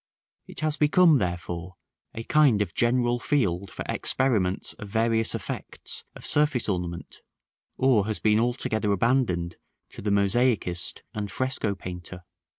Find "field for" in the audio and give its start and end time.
3.19-3.85